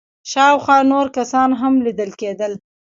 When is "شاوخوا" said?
0.31-0.77